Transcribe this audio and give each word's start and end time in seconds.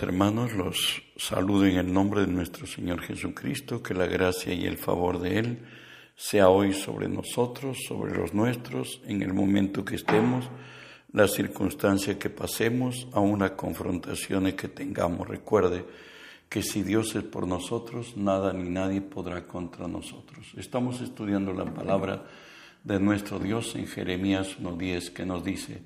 Hermanos, 0.00 0.54
los 0.54 1.02
saludo 1.16 1.66
en 1.66 1.76
el 1.76 1.92
nombre 1.92 2.22
de 2.22 2.26
nuestro 2.28 2.66
Señor 2.66 3.02
Jesucristo, 3.02 3.82
que 3.82 3.92
la 3.92 4.06
gracia 4.06 4.54
y 4.54 4.64
el 4.64 4.78
favor 4.78 5.20
de 5.20 5.38
Él 5.38 5.58
sea 6.16 6.48
hoy 6.48 6.72
sobre 6.72 7.08
nosotros, 7.08 7.78
sobre 7.86 8.16
los 8.16 8.32
nuestros, 8.32 9.02
en 9.06 9.22
el 9.22 9.34
momento 9.34 9.84
que 9.84 9.96
estemos, 9.96 10.48
la 11.12 11.28
circunstancia 11.28 12.18
que 12.18 12.30
pasemos, 12.30 13.06
a 13.12 13.20
una 13.20 13.54
confrontación 13.54 14.50
que 14.52 14.68
tengamos. 14.68 15.28
Recuerde 15.28 15.84
que 16.48 16.62
si 16.62 16.82
Dios 16.82 17.14
es 17.14 17.24
por 17.24 17.46
nosotros, 17.46 18.16
nada 18.16 18.52
ni 18.52 18.70
nadie 18.70 19.02
podrá 19.02 19.46
contra 19.46 19.88
nosotros. 19.88 20.54
Estamos 20.56 21.02
estudiando 21.02 21.52
la 21.52 21.66
palabra 21.66 22.24
de 22.82 22.98
nuestro 22.98 23.38
Dios 23.38 23.74
en 23.76 23.86
Jeremías 23.86 24.58
1.10 24.58 25.12
que 25.12 25.26
nos 25.26 25.44
dice, 25.44 25.82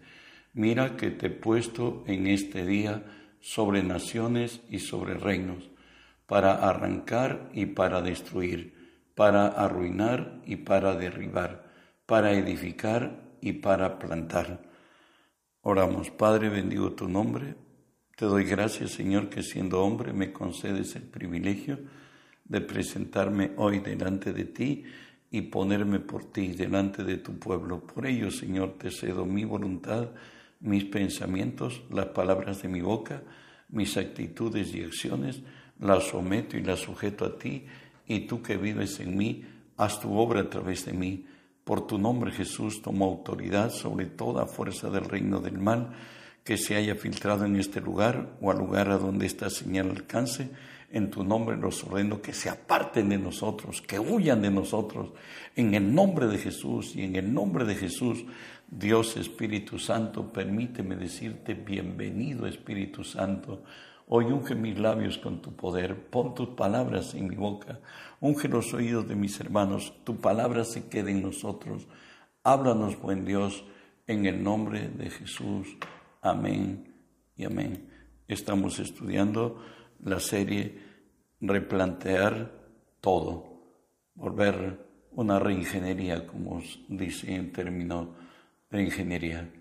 mira 0.55 0.97
que 0.97 1.11
te 1.11 1.27
he 1.27 1.31
puesto 1.31 2.05
en 2.07 2.29
este 2.29 2.65
día 2.65 3.05
sobre 3.47 3.81
naciones 3.85 4.61
y 4.69 4.81
sobre 4.81 5.15
reinos, 5.15 5.71
para 6.27 6.69
arrancar 6.69 7.49
y 7.55 7.67
para 7.67 8.03
destruir, 8.03 8.75
para 9.15 9.47
arruinar 9.47 10.43
y 10.45 10.57
para 10.57 10.97
derribar, 10.97 11.65
para 12.07 12.33
edificar 12.33 13.23
y 13.41 13.53
para 13.53 14.01
plantar. 14.01 14.63
Oramos, 15.61 16.11
Padre, 16.11 16.49
bendigo 16.49 16.93
tu 16.93 17.09
nombre. 17.09 17.55
Te 18.17 18.27
doy 18.27 18.43
gracias, 18.43 18.91
Señor, 18.91 19.29
que 19.29 19.45
siendo 19.45 19.81
hombre 19.81 20.13
me 20.13 20.33
concedes 20.33 20.97
el 20.97 21.05
privilegio 21.05 21.79
de 22.45 22.61
presentarme 22.61 23.53
hoy 23.59 23.79
delante 23.79 24.33
de 24.33 24.47
ti 24.47 24.85
y 25.31 25.43
ponerme 25.43 26.01
por 26.01 26.33
ti 26.33 26.49
delante 26.49 27.05
de 27.05 27.19
tu 27.19 27.39
pueblo. 27.39 27.87
Por 27.87 28.07
ello, 28.07 28.29
Señor, 28.29 28.77
te 28.77 28.91
cedo 28.91 29.25
mi 29.25 29.45
voluntad 29.45 30.09
mis 30.61 30.85
pensamientos, 30.85 31.83
las 31.91 32.07
palabras 32.07 32.63
de 32.63 32.69
mi 32.69 32.81
boca, 32.81 33.23
mis 33.69 33.97
actitudes 33.97 34.75
y 34.75 34.83
acciones, 34.83 35.43
las 35.81 36.05
someto 36.05 36.57
y 36.57 36.63
las 36.63 36.81
sujeto 36.81 37.25
a 37.25 37.39
ti, 37.39 37.67
y 38.07 38.21
tú 38.21 38.43
que 38.43 38.57
vives 38.57 39.01
en 39.01 39.17
mí, 39.17 39.45
haz 39.77 40.01
tu 40.01 40.17
obra 40.17 40.41
a 40.41 40.51
través 40.51 40.85
de 40.87 40.93
mí. 40.93 41.27
Por 41.65 41.87
tu 41.87 41.99
nombre, 41.99 42.31
Jesús, 42.31 42.81
tomo 42.81 43.07
autoridad 43.07 43.71
sobre 43.71 44.07
toda 44.07 44.47
fuerza 44.47 44.89
del 44.89 45.05
reino 45.05 45.41
del 45.41 45.59
mal 45.59 45.93
que 46.45 46.57
se 46.57 46.77
haya 46.77 46.95
filtrado 46.95 47.45
en 47.45 47.57
este 47.57 47.81
lugar 47.81 48.37
o 48.41 48.53
al 48.53 48.59
lugar 48.59 48.89
a 48.91 48.99
donde 48.99 49.27
esta 49.27 49.51
señal 49.51 49.91
alcance. 49.91 50.51
En 50.91 51.11
tu 51.11 51.25
nombre 51.25 51.57
los 51.57 51.83
ordeno 51.85 52.23
que 52.23 52.33
se 52.33 52.49
aparten 52.49 53.09
de 53.09 53.19
nosotros, 53.19 53.83
que 53.83 53.99
huyan 53.99 54.43
de 54.43 54.51
nosotros. 54.51 55.13
En 55.55 55.75
el 55.75 55.95
nombre 55.95 56.27
de 56.27 56.39
Jesús 56.39 56.95
y 56.95 57.03
en 57.03 57.17
el 57.17 57.33
nombre 57.33 57.65
de 57.65 57.75
Jesús 57.75 58.25
Dios 58.69 59.17
Espíritu 59.17 59.79
Santo, 59.79 60.33
permíteme 60.33 60.97
decirte 60.97 61.55
bienvenido 61.55 62.47
Espíritu 62.47 63.05
Santo. 63.05 63.63
Hoy 64.09 64.27
unge 64.27 64.55
mis 64.55 64.79
labios 64.79 65.19
con 65.19 65.43
tu 65.43 65.55
poder, 65.55 66.09
pon 66.11 66.35
tus 66.35 66.51
palabras 66.51 67.15
en 67.15 67.29
mi 67.29 67.37
boca, 67.37 67.81
unge 68.21 68.49
los 68.49 68.73
oídos 68.73 69.09
de 69.09 69.17
mis 69.17 69.39
hermanos, 69.41 69.93
tu 70.05 70.17
palabra 70.17 70.65
se 70.65 70.89
quede 70.89 71.11
en 71.11 71.23
nosotros. 71.23 71.87
Háblanos, 72.45 73.01
buen 73.01 73.25
Dios, 73.25 73.65
en 74.07 74.27
el 74.27 74.43
nombre 74.43 74.89
de 74.89 75.11
Jesús. 75.11 75.67
Amén 76.23 76.93
y 77.37 77.45
amén. 77.45 77.89
Estamos 78.29 78.79
estudiando 78.79 79.61
la 80.05 80.21
serie 80.21 80.87
Replantear 81.41 82.51
todo, 83.01 83.61
volver 84.15 84.87
una 85.13 85.39
reingeniería, 85.39 86.27
como 86.27 86.63
dice 86.89 87.35
en 87.35 87.53
términos 87.53 88.09
de 88.71 88.83
ingeniería. 88.83 89.53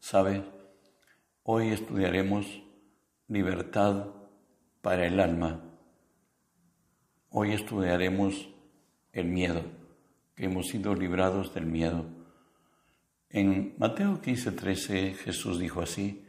¿Sabe? 0.00 0.42
Hoy 1.42 1.68
estudiaremos 1.68 2.62
libertad 3.28 4.06
para 4.80 5.06
el 5.06 5.20
alma. 5.20 5.62
Hoy 7.28 7.52
estudiaremos 7.52 8.48
el 9.12 9.26
miedo, 9.26 9.62
que 10.34 10.46
hemos 10.46 10.68
sido 10.68 10.94
librados 10.94 11.52
del 11.54 11.66
miedo. 11.66 12.06
En 13.28 13.74
Mateo 13.76 14.20
15, 14.20 14.52
13 14.52 15.14
Jesús 15.14 15.58
dijo 15.58 15.82
así, 15.82 16.24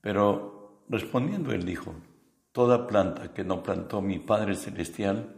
pero 0.00 0.84
respondiendo 0.88 1.52
él 1.52 1.64
dijo, 1.64 1.94
Toda 2.54 2.86
planta 2.86 3.34
que 3.34 3.42
no 3.42 3.64
plantó 3.64 4.00
mi 4.00 4.20
Padre 4.20 4.54
Celestial 4.54 5.34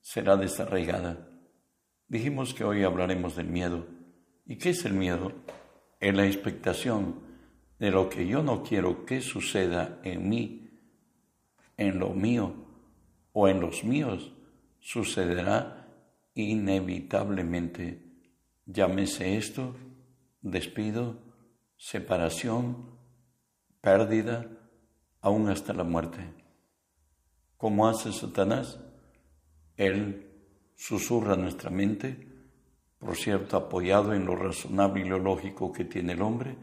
será 0.00 0.36
desarraigada. 0.36 1.28
Dijimos 2.08 2.54
que 2.54 2.64
hoy 2.64 2.82
hablaremos 2.82 3.36
del 3.36 3.46
miedo 3.46 3.86
¿Y 4.50 4.56
qué 4.56 4.70
es 4.70 4.84
el 4.84 4.94
miedo? 4.94 5.30
Es 6.00 6.12
la 6.12 6.26
expectación 6.26 7.20
de 7.78 7.92
lo 7.92 8.08
que 8.08 8.26
yo 8.26 8.42
no 8.42 8.64
quiero 8.64 9.06
que 9.06 9.20
suceda 9.20 10.00
en 10.02 10.28
mí, 10.28 10.70
en 11.76 12.00
lo 12.00 12.10
mío 12.10 12.52
o 13.32 13.46
en 13.46 13.60
los 13.60 13.84
míos, 13.84 14.32
sucederá 14.80 15.86
inevitablemente. 16.34 18.02
Llámese 18.66 19.36
esto 19.36 19.76
despido, 20.42 21.22
separación, 21.76 22.98
pérdida, 23.80 24.50
aún 25.20 25.48
hasta 25.48 25.72
la 25.72 25.84
muerte. 25.84 26.39
¿Cómo 27.60 27.86
hace 27.86 28.12
Satanás? 28.12 28.80
Él 29.76 30.26
susurra 30.74 31.36
nuestra 31.36 31.70
mente 31.70 32.30
por 33.00 33.16
cierto, 33.16 33.56
apoyado 33.56 34.12
en 34.12 34.26
lo 34.26 34.36
razonable 34.36 35.00
y 35.00 35.08
lo 35.08 35.18
lógico 35.18 35.72
que 35.72 35.86
tiene 35.86 36.12
el 36.12 36.20
hombre, 36.20 36.54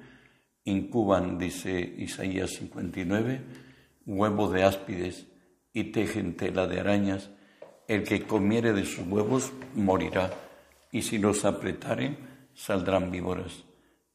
incuban, 0.65 1.39
dice 1.39 1.79
Isaías 1.97 2.51
59, 2.51 3.41
huevo 4.05 4.47
de 4.47 4.63
áspides 4.63 5.25
y 5.73 5.85
tejen 5.85 6.37
tela 6.37 6.67
de 6.67 6.79
arañas. 6.79 7.31
El 7.87 8.03
que 8.03 8.21
comiere 8.21 8.71
de 8.73 8.85
sus 8.85 9.07
huevos 9.07 9.51
morirá, 9.73 10.31
y 10.91 11.01
si 11.01 11.17
los 11.17 11.43
apretaren, 11.43 12.17
saldrán 12.53 13.09
víboras. 13.09 13.65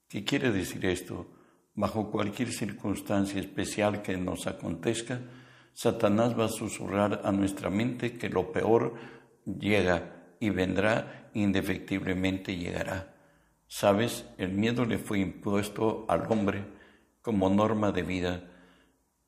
¿Qué 0.09 0.25
quiere 0.25 0.53
decir 0.53 0.87
esto? 0.87 1.27
Bajo 1.75 2.09
cualquier 2.13 2.53
circunstancia 2.53 3.41
especial 3.41 4.01
que 4.01 4.17
nos 4.17 4.47
acontezca, 4.47 5.21
Satanás 5.75 6.39
va 6.39 6.47
a 6.47 6.49
susurrar 6.49 7.23
a 7.25 7.33
nuestra 7.33 7.71
mente 7.71 8.19
que 8.19 8.29
lo 8.29 8.53
peor 8.53 8.95
llega 9.45 10.35
y 10.39 10.51
vendrá 10.51 11.31
indefectiblemente 11.35 12.57
llegará. 12.57 13.15
Sabes, 13.67 14.27
el 14.37 14.53
miedo 14.53 14.85
le 14.85 14.99
fue 14.99 15.21
impuesto 15.21 16.05
al 16.09 16.31
hombre 16.31 16.65
como 17.23 17.49
norma 17.49 17.91
de 17.91 18.03
vida. 18.03 18.51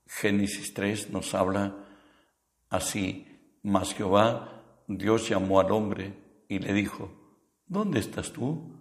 Génesis 0.06 0.74
3 0.74 1.10
nos 1.10 1.34
habla 1.34 1.76
así, 2.68 3.26
mas 3.62 3.94
Jehová, 3.94 4.82
Dios 4.86 5.28
llamó 5.28 5.60
al 5.60 5.72
hombre 5.72 6.14
y 6.48 6.58
le 6.58 6.74
dijo, 6.74 7.10
¿dónde 7.66 8.00
estás 8.00 8.32
tú? 8.32 8.76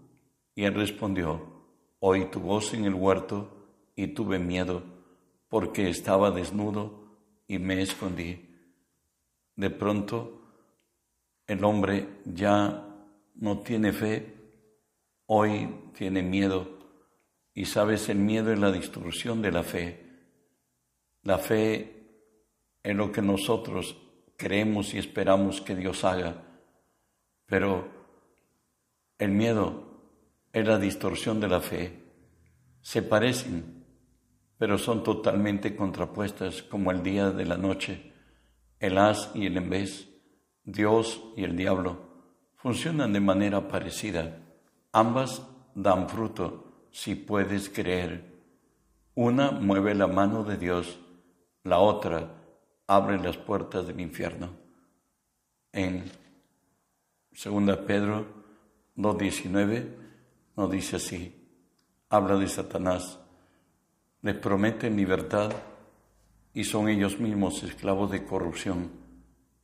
Y 0.54 0.66
él 0.66 0.74
respondió, 0.74 1.66
oí 2.00 2.26
tu 2.26 2.42
voz 2.42 2.74
en 2.74 2.84
el 2.84 2.94
huerto 2.94 3.68
y 3.96 4.08
tuve 4.08 4.40
miedo, 4.40 4.84
porque 5.48 5.90
estaba 5.90 6.32
desnudo 6.32 7.03
y 7.48 7.60
me 7.60 7.82
escondí. 7.82 8.50
De 9.56 9.70
pronto 9.70 10.42
el 11.48 11.64
hombre 11.64 12.22
ya 12.26 12.88
no 13.36 13.60
tiene 13.60 13.92
fe, 13.92 14.34
hoy 15.26 15.92
tiene 15.96 16.22
miedo. 16.22 16.80
Y 17.54 17.66
sabes, 17.66 18.10
el 18.10 18.18
miedo 18.18 18.52
es 18.52 18.60
la 18.60 18.72
destrucción 18.72 19.42
de 19.42 19.52
la 19.52 19.64
fe. 19.64 20.04
La 21.24 21.38
fe 21.38 22.04
es 22.82 22.96
lo 22.96 23.12
que 23.12 23.22
nosotros 23.22 23.98
creemos 24.38 24.94
y 24.94 24.98
esperamos 24.98 25.62
que 25.62 25.76
Dios 25.76 26.04
haga. 26.04 26.44
Pero 27.46 27.88
el 29.20 29.32
miedo 29.32 29.84
es 30.52 30.68
la 30.68 30.80
distorsión 30.80 31.40
de 31.40 31.48
la 31.48 31.62
fe. 31.62 32.00
Se 32.82 33.02
parecen, 33.02 33.83
pero 34.64 34.78
son 34.78 35.04
totalmente 35.04 35.76
contrapuestas 35.76 36.64
como 36.64 36.90
el 36.92 37.04
día 37.04 37.32
de 37.32 37.46
la 37.46 37.58
noche, 37.58 38.14
el 38.80 38.98
as 38.98 39.30
y 39.36 39.46
el 39.46 39.58
en 39.58 39.70
vez. 39.70 40.08
Dios 40.64 41.22
y 41.36 41.44
el 41.44 41.58
diablo 41.58 41.98
funcionan 42.56 43.12
de 43.12 43.20
manera 43.20 43.68
parecida. 43.68 44.40
Ambas 44.94 45.46
dan 45.76 46.08
fruto 46.08 46.88
si 46.92 47.16
puedes 47.16 47.68
creer. 47.68 48.40
Una 49.16 49.52
mueve 49.52 49.96
la 49.96 50.08
mano 50.08 50.46
de 50.46 50.56
Dios, 50.56 50.98
la 51.66 51.80
otra 51.80 52.34
abre 52.88 53.20
las 53.20 53.36
puertas 53.36 53.86
del 53.86 54.00
infierno. 54.00 54.52
En 55.74 56.06
2 57.32 57.78
Pedro 57.80 58.28
2.19 58.96 59.88
nos 60.56 60.72
dice 60.72 60.96
así, 60.96 61.50
habla 62.08 62.38
de 62.38 62.48
Satanás, 62.48 63.20
les 64.24 64.36
prometen 64.36 64.98
libertad 64.98 65.52
y 66.54 66.64
son 66.64 66.90
ellos 66.90 67.20
mismos 67.20 67.62
esclavos 67.64 68.10
de 68.10 68.26
corrupción 68.26 69.04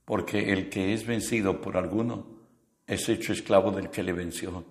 porque 0.09 0.51
el 0.51 0.69
que 0.69 0.93
es 0.93 1.05
vencido 1.05 1.61
por 1.61 1.77
alguno 1.77 2.25
es 2.87 3.07
hecho 3.09 3.31
esclavo 3.31 3.69
del 3.69 3.91
que 3.91 4.01
le 4.01 4.11
venció. 4.11 4.65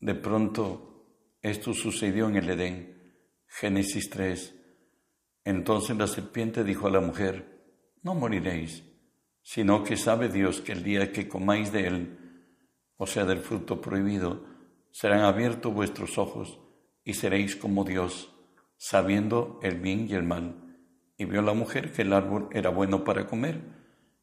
De 0.00 0.14
pronto 0.14 1.04
esto 1.42 1.74
sucedió 1.74 2.30
en 2.30 2.36
el 2.36 2.48
Edén, 2.48 3.12
Génesis 3.46 4.08
3. 4.08 4.54
Entonces 5.44 5.96
la 5.98 6.06
serpiente 6.06 6.64
dijo 6.64 6.86
a 6.86 6.90
la 6.90 7.02
mujer, 7.02 7.62
no 8.02 8.14
moriréis, 8.14 8.84
sino 9.42 9.84
que 9.84 9.98
sabe 9.98 10.30
Dios 10.30 10.62
que 10.62 10.72
el 10.72 10.82
día 10.82 11.12
que 11.12 11.28
comáis 11.28 11.70
de 11.70 11.86
él, 11.86 12.18
o 12.96 13.06
sea, 13.06 13.26
del 13.26 13.40
fruto 13.40 13.82
prohibido, 13.82 14.46
serán 14.92 15.20
abiertos 15.20 15.74
vuestros 15.74 16.16
ojos 16.16 16.58
y 17.04 17.12
seréis 17.12 17.54
como 17.54 17.84
Dios, 17.84 18.34
sabiendo 18.78 19.58
el 19.62 19.78
bien 19.80 20.08
y 20.08 20.14
el 20.14 20.22
mal. 20.22 20.54
Y 21.18 21.26
vio 21.26 21.42
la 21.42 21.52
mujer 21.52 21.92
que 21.92 22.02
el 22.02 22.12
árbol 22.14 22.48
era 22.52 22.70
bueno 22.70 23.04
para 23.04 23.26
comer 23.26 23.60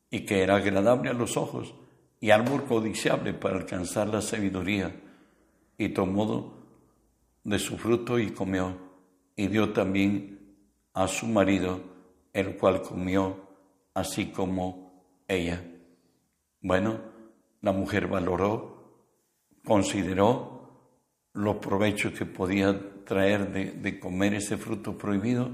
y 0.09 0.21
que 0.21 0.41
era 0.41 0.55
agradable 0.55 1.09
a 1.09 1.13
los 1.13 1.37
ojos 1.37 1.75
y 2.19 2.31
árbol 2.31 2.63
codiciable 2.63 3.33
para 3.33 3.57
alcanzar 3.57 4.07
la 4.07 4.21
sabiduría. 4.21 4.95
Y 5.77 5.89
tomó 5.89 6.65
de 7.43 7.59
su 7.59 7.77
fruto 7.77 8.17
y 8.17 8.31
comió, 8.31 8.77
y 9.35 9.47
dio 9.47 9.73
también 9.73 10.57
a 10.93 11.07
su 11.07 11.27
marido, 11.27 11.81
el 12.31 12.55
cual 12.57 12.81
comió, 12.81 13.45
así 13.93 14.27
como 14.27 15.21
ella. 15.27 15.63
Bueno, 16.61 16.99
la 17.61 17.73
mujer 17.73 18.07
valoró, 18.07 19.03
consideró 19.65 20.55
los 21.33 21.57
provechos 21.57 22.13
que 22.13 22.25
podía 22.25 22.79
traer 23.05 23.51
de, 23.51 23.99
comer 23.99 24.33
ese 24.33 24.57
fruto 24.57 24.97
prohibido 24.97 25.49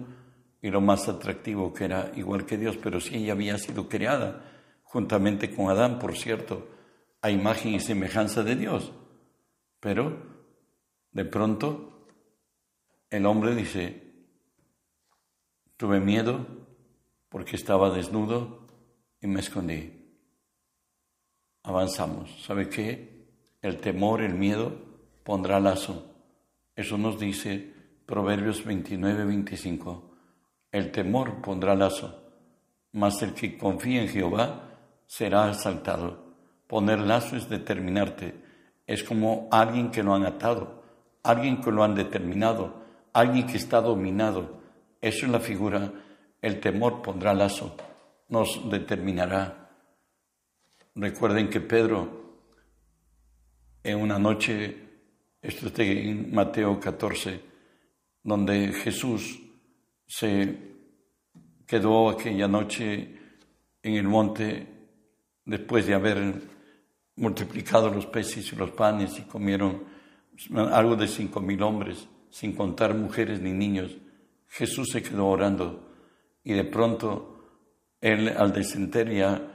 y 0.61 0.69
lo 0.69 0.81
más 0.81 1.07
atractivo 1.07 1.73
que 1.73 1.85
era 1.85 2.11
igual 2.15 2.45
que 2.45 2.57
Dios, 2.57 2.77
pero 2.81 2.99
si 2.99 3.15
ella 3.15 3.33
había 3.33 3.57
sido 3.57 3.87
creada 3.87 4.45
juntamente 4.83 5.53
con 5.53 5.69
Adán, 5.69 5.99
por 5.99 6.17
cierto, 6.17 6.67
a 7.21 7.29
imagen 7.29 7.75
y 7.75 7.79
semejanza 7.79 8.43
de 8.43 8.55
Dios. 8.55 8.91
Pero 9.79 10.17
de 11.11 11.25
pronto 11.25 12.07
el 13.09 13.25
hombre 13.25 13.55
dice, 13.55 14.11
Tuve 15.81 15.99
miedo 15.99 16.45
porque 17.27 17.55
estaba 17.55 17.89
desnudo 17.89 18.67
y 19.19 19.25
me 19.25 19.39
escondí. 19.39 20.13
Avanzamos. 21.63 22.29
¿Sabe 22.45 22.69
qué? 22.69 23.25
El 23.63 23.81
temor, 23.81 24.21
el 24.21 24.35
miedo 24.35 24.77
pondrá 25.23 25.59
lazo. 25.59 26.10
Eso 26.75 26.97
nos 26.97 27.19
dice 27.19 27.73
Proverbios 28.05 28.63
29, 28.63 29.25
25. 29.25 30.11
El 30.71 30.91
temor 30.91 31.41
pondrá 31.41 31.75
lazo, 31.75 32.23
mas 32.93 33.21
el 33.21 33.33
que 33.33 33.57
confía 33.57 34.01
en 34.01 34.07
Jehová 34.07 34.69
será 35.05 35.49
asaltado. 35.49 36.35
Poner 36.67 36.99
lazo 36.99 37.35
es 37.35 37.49
determinarte. 37.49 38.35
Es 38.87 39.03
como 39.03 39.47
alguien 39.51 39.91
que 39.91 40.03
lo 40.03 40.15
han 40.15 40.25
atado, 40.25 40.83
alguien 41.23 41.61
que 41.61 41.71
lo 41.71 41.83
han 41.83 41.95
determinado, 41.95 42.83
alguien 43.13 43.45
que 43.45 43.57
está 43.57 43.81
dominado 43.81 44.61
eso 45.01 45.25
es 45.25 45.31
la 45.31 45.39
figura. 45.39 45.91
El 46.41 46.59
temor 46.59 47.01
pondrá 47.01 47.33
lazo, 47.33 47.75
nos 48.29 48.69
determinará. 48.69 49.69
Recuerden 50.93 51.49
que 51.49 51.59
Pedro, 51.59 52.37
en 53.83 53.99
una 53.99 54.19
noche, 54.19 54.90
esto 55.41 55.67
está 55.67 55.83
en 55.83 56.33
Mateo 56.33 56.79
14, 56.79 57.41
donde 58.23 58.71
Jesús 58.73 59.39
se 60.07 60.57
quedó 61.65 62.09
aquella 62.09 62.47
noche 62.47 63.19
en 63.81 63.95
el 63.95 64.07
monte 64.07 64.67
después 65.45 65.87
de 65.87 65.93
haber 65.93 66.41
multiplicado 67.15 67.89
los 67.89 68.05
peces 68.05 68.51
y 68.51 68.55
los 68.55 68.71
panes 68.71 69.17
y 69.19 69.23
comieron 69.23 69.83
algo 70.55 70.95
de 70.95 71.07
cinco 71.07 71.39
mil 71.39 71.61
hombres, 71.63 72.07
sin 72.29 72.53
contar 72.55 72.93
mujeres 72.93 73.41
ni 73.41 73.51
niños. 73.51 73.95
Jesús 74.47 74.89
se 74.91 75.01
quedó 75.01 75.27
orando 75.27 75.91
y 76.43 76.53
de 76.53 76.63
pronto 76.63 77.31
él 77.99 78.29
al 78.29 78.51
descender 78.51 79.13
ya 79.13 79.47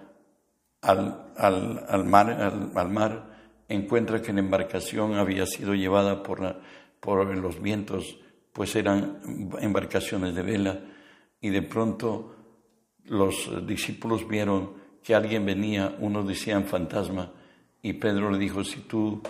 al, 0.82 1.32
al, 1.36 2.04
mar, 2.04 2.30
al, 2.30 2.88
mar, 2.88 3.35
encuentra 3.68 4.22
que 4.22 4.32
la 4.32 4.40
embarcación 4.40 5.14
había 5.14 5.46
sido 5.46 5.74
llevada 5.74 6.22
por, 6.22 6.40
los 7.36 7.60
vientos, 7.60 8.18
pues 8.52 8.74
eran 8.76 9.50
embarcaciones 9.60 10.34
de 10.34 10.42
vela, 10.42 10.80
y 11.40 11.50
de 11.50 11.62
pronto 11.62 12.34
los 13.04 13.66
discípulos 13.66 14.26
vieron 14.26 14.74
que 15.02 15.14
alguien 15.14 15.46
venía, 15.46 15.96
unos 16.00 16.26
decían 16.26 16.64
fantasma, 16.64 17.32
y 17.82 17.92
Pedro 17.94 18.30
le 18.30 18.38
dijo, 18.38 18.64
si 18.64 18.80
tú, 18.80 19.22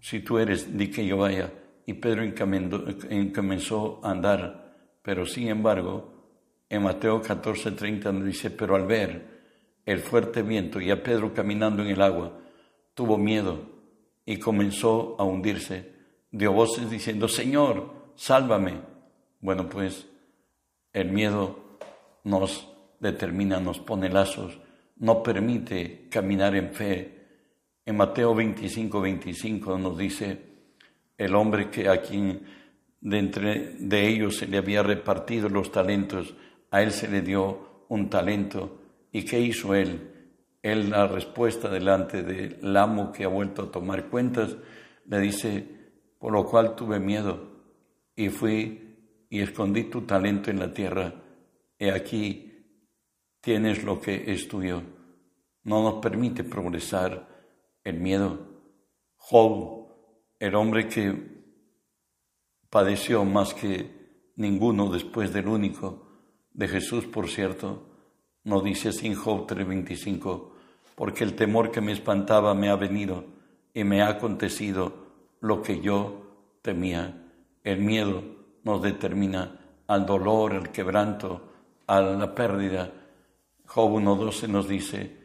si 0.00 0.20
tú 0.20 0.38
eres, 0.38 0.76
di 0.76 0.88
que 0.90 1.06
yo 1.06 1.18
vaya. 1.18 1.52
Y 1.86 1.94
Pedro 1.94 2.22
comenzó 3.32 4.00
a 4.02 4.10
andar 4.10 4.68
pero 5.08 5.24
sin 5.24 5.48
embargo, 5.48 6.12
en 6.68 6.82
Mateo 6.82 7.22
14:30 7.22 8.12
nos 8.12 8.26
dice, 8.26 8.50
pero 8.50 8.76
al 8.76 8.84
ver 8.84 9.38
el 9.86 10.00
fuerte 10.00 10.42
viento 10.42 10.82
y 10.82 10.90
a 10.90 11.02
Pedro 11.02 11.32
caminando 11.32 11.82
en 11.82 11.88
el 11.88 12.02
agua, 12.02 12.38
tuvo 12.98 13.16
miedo 13.16 13.60
y 14.26 14.38
comenzó 14.38 15.14
a 15.20 15.22
hundirse. 15.22 15.92
Dio 16.32 16.52
voces 16.52 16.90
diciendo, 16.90 17.28
Señor, 17.28 18.10
sálvame. 18.16 18.80
Bueno, 19.40 19.68
pues 19.68 20.08
el 20.92 21.12
miedo 21.12 21.78
nos 22.24 22.68
determina, 22.98 23.60
nos 23.60 23.78
pone 23.78 24.08
lazos, 24.08 24.58
no 24.96 25.22
permite 25.22 26.08
caminar 26.10 26.56
en 26.56 26.74
fe. 26.74 27.26
En 27.86 27.96
Mateo 27.96 28.34
25, 28.34 29.00
25 29.00 29.78
nos 29.78 29.96
dice, 29.96 30.36
el 31.16 31.36
hombre 31.36 31.70
que 31.70 31.88
a 31.88 32.02
quien 32.02 32.46
de 33.00 33.18
entre 33.20 33.74
de 33.78 34.08
ellos 34.08 34.38
se 34.38 34.48
le 34.48 34.58
había 34.58 34.82
repartido 34.82 35.48
los 35.48 35.70
talentos, 35.70 36.34
a 36.72 36.82
él 36.82 36.90
se 36.90 37.06
le 37.06 37.22
dio 37.22 37.84
un 37.90 38.10
talento. 38.10 38.80
¿Y 39.12 39.24
qué 39.24 39.38
hizo 39.38 39.76
él? 39.76 40.17
Él, 40.62 40.90
la 40.90 41.06
respuesta 41.06 41.68
delante 41.68 42.22
del 42.22 42.76
amo 42.76 43.12
que 43.12 43.24
ha 43.24 43.28
vuelto 43.28 43.62
a 43.62 43.70
tomar 43.70 44.08
cuentas, 44.08 44.56
le 45.06 45.20
dice, 45.20 45.66
por 46.18 46.32
lo 46.32 46.44
cual 46.44 46.74
tuve 46.74 46.98
miedo 46.98 47.48
y 48.16 48.28
fui 48.28 49.26
y 49.30 49.40
escondí 49.40 49.84
tu 49.84 50.02
talento 50.02 50.50
en 50.50 50.58
la 50.58 50.72
tierra. 50.72 51.14
He 51.78 51.92
aquí 51.92 52.48
tienes 53.40 53.84
lo 53.84 54.00
que 54.00 54.32
es 54.32 54.48
tuyo. 54.48 54.82
No 55.62 55.82
nos 55.82 56.02
permite 56.02 56.44
progresar 56.44 57.28
el 57.84 58.00
miedo. 58.00 58.46
Job, 59.16 59.88
el 60.38 60.54
hombre 60.54 60.88
que 60.88 61.38
padeció 62.70 63.24
más 63.24 63.54
que 63.54 64.32
ninguno 64.36 64.90
después 64.90 65.32
del 65.32 65.48
único 65.48 66.08
de 66.52 66.68
Jesús, 66.68 67.06
por 67.06 67.28
cierto, 67.28 67.87
no 68.44 68.60
dice 68.60 68.90
en 69.06 69.14
Job 69.14 69.46
3:25, 69.46 70.52
porque 70.94 71.24
el 71.24 71.34
temor 71.34 71.70
que 71.70 71.80
me 71.80 71.92
espantaba 71.92 72.54
me 72.54 72.68
ha 72.68 72.76
venido 72.76 73.24
y 73.74 73.84
me 73.84 74.02
ha 74.02 74.08
acontecido 74.08 75.06
lo 75.40 75.62
que 75.62 75.80
yo 75.80 76.58
temía. 76.62 77.30
El 77.62 77.80
miedo 77.80 78.22
nos 78.64 78.82
determina 78.82 79.82
al 79.86 80.06
dolor, 80.06 80.54
al 80.54 80.72
quebranto, 80.72 81.42
a 81.86 82.00
la 82.00 82.34
pérdida. 82.34 82.92
Job 83.66 83.92
1:12 83.92 84.48
nos 84.48 84.68
dice, 84.68 85.16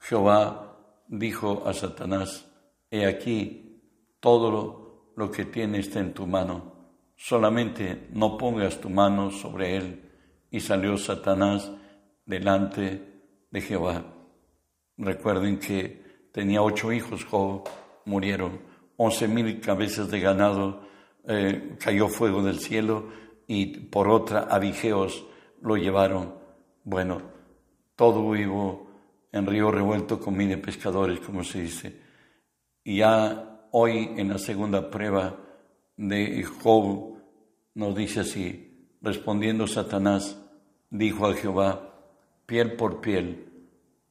Jehová 0.00 0.76
dijo 1.08 1.62
a 1.66 1.72
Satanás, 1.72 2.46
he 2.90 3.06
aquí 3.06 3.80
todo 4.20 4.50
lo 4.50 4.86
lo 5.16 5.30
que 5.30 5.46
tiene 5.46 5.78
está 5.78 6.00
en 6.00 6.12
tu 6.12 6.26
mano, 6.26 6.72
solamente 7.16 8.08
no 8.12 8.36
pongas 8.36 8.80
tu 8.80 8.90
mano 8.90 9.30
sobre 9.30 9.76
él. 9.76 10.05
Y 10.50 10.60
salió 10.60 10.96
Satanás 10.96 11.70
delante 12.24 13.02
de 13.50 13.60
Jehová. 13.60 14.04
Recuerden 14.96 15.58
que 15.58 16.28
tenía 16.32 16.62
ocho 16.62 16.92
hijos, 16.92 17.24
Job, 17.24 17.68
murieron, 18.04 18.60
once 18.96 19.28
mil 19.28 19.60
cabezas 19.60 20.10
de 20.10 20.20
ganado, 20.20 20.86
eh, 21.26 21.76
cayó 21.78 22.08
fuego 22.08 22.42
del 22.42 22.58
cielo 22.58 23.08
y 23.46 23.78
por 23.78 24.08
otra 24.08 24.46
abigeos 24.50 25.24
lo 25.60 25.76
llevaron. 25.76 26.34
Bueno, 26.84 27.20
todo 27.94 28.30
vivo 28.30 28.90
en 29.32 29.46
río 29.46 29.70
revuelto 29.70 30.18
comida 30.20 30.50
de 30.50 30.58
pescadores, 30.58 31.20
como 31.20 31.44
se 31.44 31.62
dice. 31.62 32.00
Y 32.84 32.98
ya 32.98 33.56
Hoy 33.78 34.14
en 34.16 34.30
la 34.30 34.38
segunda 34.38 34.90
prueba 34.90 35.36
de 35.98 36.42
Job 36.44 37.18
nos 37.74 37.94
dice 37.94 38.20
así, 38.20 38.65
respondiendo 39.06 39.68
Satanás, 39.68 40.36
dijo 40.90 41.28
a 41.28 41.34
Jehová, 41.34 41.94
piel 42.44 42.72
por 42.72 43.00
piel, 43.00 43.46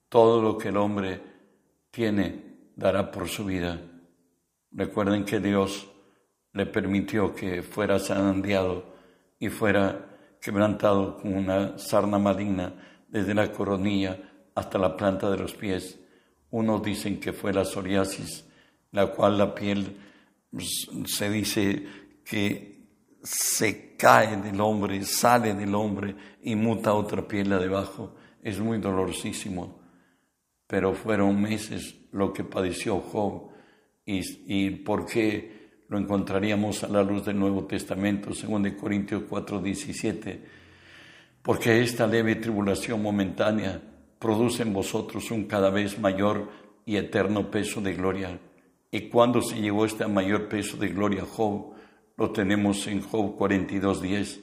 todo 0.07 0.41
lo 0.41 0.57
que 0.57 0.69
el 0.69 0.77
hombre 0.77 1.21
tiene 1.91 2.69
dará 2.77 3.11
por 3.11 3.27
su 3.27 3.43
vida. 3.43 3.81
Recuerden 4.71 5.25
que 5.25 5.41
Dios 5.41 5.91
le 6.53 6.65
permitió 6.65 7.35
que 7.35 7.61
fuera 7.61 7.99
zarandeado 7.99 8.85
y 9.37 9.49
fuera 9.49 10.37
quebrantado 10.39 11.17
con 11.17 11.33
una 11.35 11.77
sarna 11.77 12.17
maligna 12.17 12.73
desde 13.09 13.33
la 13.33 13.51
coronilla 13.51 14.17
hasta 14.55 14.77
la 14.77 14.95
planta 14.95 15.29
de 15.29 15.37
los 15.37 15.55
pies. 15.55 15.99
Unos 16.51 16.81
dicen 16.81 17.19
que 17.19 17.33
fue 17.33 17.51
la 17.51 17.65
psoriasis, 17.65 18.45
la 18.93 19.07
cual 19.07 19.37
la 19.37 19.53
piel 19.53 19.97
pues, 20.49 20.87
se 21.07 21.29
dice 21.29 21.85
que 22.23 22.74
se 23.25 23.95
cae 23.97 24.37
del 24.37 24.61
hombre, 24.61 25.03
sale 25.03 25.55
del 25.55 25.73
hombre 25.73 26.15
y 26.43 26.55
muta 26.55 26.93
otra 26.93 27.27
piel 27.27 27.49
debajo. 27.49 28.15
Es 28.41 28.59
muy 28.59 28.77
dolorosísimo. 28.77 29.79
Pero 30.67 30.93
fueron 30.93 31.41
meses 31.41 31.95
lo 32.11 32.31
que 32.31 32.43
padeció 32.43 32.99
Job 32.99 33.49
y, 34.05 34.21
y 34.45 34.69
por 34.71 35.05
qué 35.05 35.83
lo 35.87 35.97
encontraríamos 35.97 36.83
a 36.83 36.87
la 36.87 37.03
luz 37.03 37.25
del 37.25 37.39
Nuevo 37.39 37.65
Testamento, 37.65 38.33
según 38.33 38.63
de 38.63 38.75
Corintios 38.75 39.23
4, 39.27 39.59
17. 39.59 40.41
Porque 41.41 41.81
esta 41.81 42.07
leve 42.07 42.35
tribulación 42.35 43.01
momentánea 43.01 43.81
produce 44.19 44.63
en 44.63 44.73
vosotros 44.73 45.29
un 45.31 45.45
cada 45.45 45.69
vez 45.69 45.99
mayor 45.99 46.49
y 46.85 46.95
eterno 46.97 47.49
peso 47.49 47.81
de 47.81 47.93
gloria. 47.93 48.39
Y 48.91 49.09
cuando 49.09 49.41
se 49.41 49.59
llegó 49.59 49.85
este 49.85 50.07
mayor 50.07 50.47
peso 50.47 50.77
de 50.77 50.89
gloria 50.89 51.23
Job, 51.25 51.74
lo 52.17 52.31
tenemos 52.31 52.87
en 52.87 53.01
Job 53.01 53.37
42.10, 53.37 54.41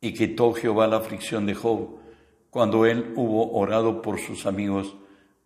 y 0.00 0.14
quitó 0.14 0.52
Jehová 0.52 0.86
la 0.86 0.98
aflicción 0.98 1.46
de 1.46 1.54
Job 1.54 1.98
cuando 2.50 2.86
él 2.86 3.12
hubo 3.16 3.52
orado 3.52 4.00
por 4.00 4.18
sus 4.18 4.46
amigos 4.46 4.96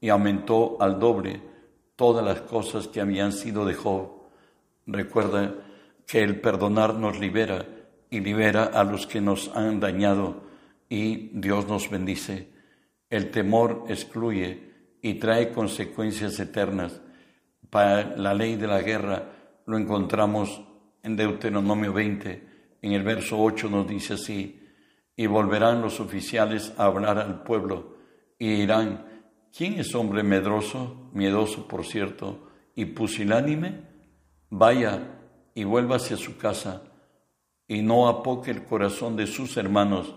y 0.01 0.09
aumentó 0.09 0.77
al 0.81 0.99
doble 0.99 1.41
todas 1.97 2.25
las 2.25 2.43
cosas 2.43 2.89
que 2.89 3.01
habían 3.01 3.33
sido 3.33 3.65
de 3.65 3.75
Job. 3.75 4.11
Recuerda 4.87 5.55
que 6.07 6.21
el 6.21 6.41
perdonar 6.41 6.95
nos 6.95 7.19
libera 7.19 7.67
y 8.11 8.21
libera 8.21 8.65
a 8.65 8.85
los 8.85 9.07
que 9.07 9.21
nos 9.21 9.55
han 9.57 9.81
dañado 9.81 10.43
y 10.89 11.31
Dios 11.33 11.67
nos 11.67 11.89
bendice. 11.89 12.51
El 13.09 13.31
temor 13.31 13.85
excluye 13.89 14.73
y 15.01 15.15
trae 15.15 15.51
consecuencias 15.51 16.39
eternas. 16.39 17.01
Para 17.71 18.17
la 18.17 18.35
ley 18.35 18.57
de 18.57 18.67
la 18.67 18.83
guerra 18.83 19.31
lo 19.67 19.79
encontramos 19.79 20.63
en 21.03 21.17
Deuteronomio 21.17 21.93
20, 21.93 22.49
en 22.83 22.93
el 22.93 23.03
verso 23.03 23.41
8 23.41 23.69
nos 23.69 23.89
dice 23.89 24.15
así, 24.15 24.61
y 25.17 25.27
volverán 25.27 25.83
los 25.83 26.01
oficiales 26.01 26.73
a 26.79 26.85
hablar 26.85 27.19
al 27.19 27.43
pueblo 27.43 27.97
y 28.39 28.49
dirán, 28.57 29.07
¿quién 29.57 29.75
es 29.75 29.95
hombre 29.95 30.23
medroso, 30.23 31.11
miedoso 31.13 31.69
por 31.69 31.85
cierto, 31.85 32.49
y 32.75 32.87
pusilánime? 32.87 33.83
Vaya 34.51 35.21
y 35.55 35.65
vuelva 35.65 35.97
hacia 35.97 36.17
su 36.17 36.37
casa 36.39 36.83
y 37.69 37.83
no 37.83 38.09
apoque 38.09 38.51
el 38.51 38.65
corazón 38.65 39.17
de 39.17 39.27
sus 39.27 39.57
hermanos 39.57 40.15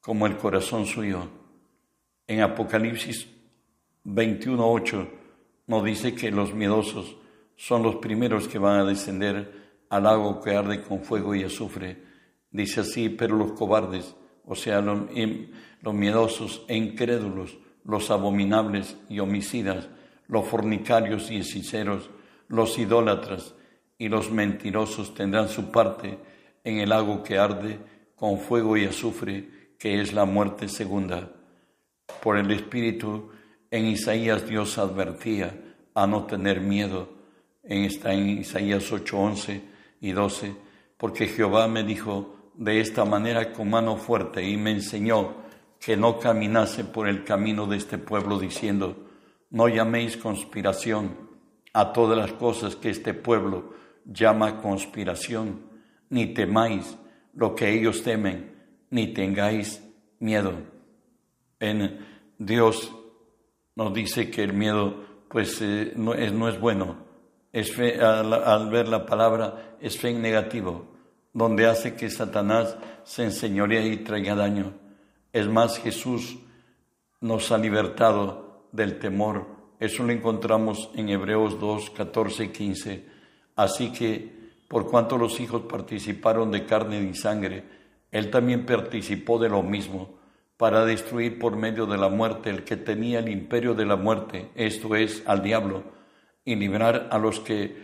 como 0.00 0.26
el 0.26 0.36
corazón 0.36 0.86
suyo. 0.86 1.28
En 2.26 2.40
Apocalipsis 2.40 3.28
21.8 4.04 5.08
nos 5.66 5.84
dice 5.84 6.14
que 6.14 6.30
los 6.30 6.52
miedosos 6.54 7.16
son 7.56 7.82
los 7.82 7.96
primeros 7.96 8.48
que 8.48 8.58
van 8.58 8.80
a 8.80 8.84
descender 8.84 9.61
al 9.92 10.04
lago 10.04 10.40
que 10.40 10.56
arde 10.56 10.80
con 10.80 11.04
fuego 11.04 11.34
y 11.34 11.44
azufre. 11.44 11.98
Dice 12.50 12.80
así, 12.80 13.10
pero 13.10 13.36
los 13.36 13.52
cobardes, 13.52 14.16
o 14.46 14.54
sea, 14.54 14.80
los, 14.80 15.02
miedosos 15.92 16.64
e 16.66 16.78
incrédulos, 16.78 17.58
los 17.84 18.10
abominables 18.10 18.96
y 19.10 19.18
homicidas, 19.18 19.90
los 20.28 20.48
fornicarios 20.48 21.30
y 21.30 21.42
sinceros, 21.42 22.08
los 22.48 22.78
idólatras 22.78 23.54
y 23.98 24.08
los 24.08 24.30
mentirosos 24.30 25.12
tendrán 25.12 25.50
su 25.50 25.70
parte 25.70 26.18
en 26.64 26.78
el 26.78 26.88
lago 26.88 27.22
que 27.22 27.36
arde 27.36 27.78
con 28.16 28.38
fuego 28.38 28.78
y 28.78 28.86
azufre, 28.86 29.74
que 29.78 30.00
es 30.00 30.14
la 30.14 30.24
muerte 30.24 30.68
segunda. 30.68 31.30
Por 32.22 32.38
el 32.38 32.50
Espíritu, 32.50 33.28
en 33.70 33.84
Isaías 33.88 34.48
Dios 34.48 34.78
advertía 34.78 35.54
a 35.94 36.06
no 36.06 36.24
tener 36.24 36.62
miedo. 36.62 37.10
En, 37.62 37.84
está 37.84 38.14
en 38.14 38.38
Isaías 38.38 38.90
8:11 38.90 39.71
y 40.02 40.12
12, 40.12 40.54
porque 40.98 41.28
Jehová 41.28 41.68
me 41.68 41.84
dijo 41.84 42.50
de 42.54 42.80
esta 42.80 43.06
manera 43.06 43.52
con 43.52 43.70
mano 43.70 43.96
fuerte 43.96 44.46
y 44.46 44.58
me 44.58 44.72
enseñó 44.72 45.36
que 45.80 45.96
no 45.96 46.18
caminase 46.18 46.84
por 46.84 47.08
el 47.08 47.24
camino 47.24 47.66
de 47.66 47.78
este 47.78 47.98
pueblo 47.98 48.38
diciendo, 48.38 49.08
no 49.50 49.68
llaméis 49.68 50.16
conspiración 50.16 51.30
a 51.72 51.92
todas 51.92 52.18
las 52.18 52.32
cosas 52.32 52.76
que 52.76 52.90
este 52.90 53.14
pueblo 53.14 53.74
llama 54.04 54.60
conspiración, 54.60 55.62
ni 56.10 56.26
temáis 56.34 56.98
lo 57.34 57.54
que 57.54 57.72
ellos 57.72 58.02
temen, 58.02 58.54
ni 58.90 59.14
tengáis 59.14 59.82
miedo. 60.18 60.52
En 61.60 62.04
Dios 62.38 62.92
nos 63.76 63.94
dice 63.94 64.30
que 64.30 64.42
el 64.42 64.52
miedo 64.52 65.04
pues 65.28 65.62
eh, 65.62 65.92
no, 65.96 66.12
es, 66.14 66.32
no 66.32 66.48
es 66.48 66.60
bueno, 66.60 67.11
al, 67.52 68.70
ver 68.70 68.88
la 68.88 69.04
palabra, 69.04 69.76
es 69.80 69.98
fe 69.98 70.12
negativo, 70.14 70.86
donde 71.32 71.66
hace 71.66 71.94
que 71.94 72.08
Satanás 72.08 72.76
se 73.04 73.24
enseñoree 73.24 73.86
y 73.88 73.96
traiga 73.98 74.34
daño. 74.34 74.72
Es 75.32 75.48
más, 75.48 75.78
Jesús 75.78 76.38
nos 77.20 77.52
ha 77.52 77.58
libertado 77.58 78.68
del 78.72 78.98
temor. 78.98 79.46
Eso 79.78 80.02
lo 80.02 80.12
encontramos 80.12 80.90
en 80.94 81.10
Hebreos 81.10 81.60
2, 81.60 81.90
14 81.90 82.44
y 82.44 82.48
15. 82.48 83.06
Así 83.56 83.92
que, 83.92 84.52
por 84.68 84.90
cuanto 84.90 85.18
los 85.18 85.38
hijos 85.40 85.62
participaron 85.62 86.50
de 86.50 86.64
carne 86.64 87.02
y 87.02 87.14
sangre, 87.14 87.64
Él 88.10 88.30
también 88.30 88.64
participó 88.64 89.38
de 89.38 89.50
lo 89.50 89.62
mismo, 89.62 90.14
para 90.56 90.84
destruir 90.84 91.38
por 91.38 91.56
medio 91.56 91.86
de 91.86 91.98
la 91.98 92.08
muerte 92.08 92.48
el 92.48 92.62
que 92.62 92.76
tenía 92.76 93.18
el 93.18 93.28
imperio 93.28 93.74
de 93.74 93.84
la 93.84 93.96
muerte, 93.96 94.50
esto 94.54 94.94
es, 94.94 95.22
al 95.26 95.42
diablo 95.42 96.01
y 96.44 96.56
librar 96.56 97.08
a 97.10 97.18
los 97.18 97.40
que, 97.40 97.76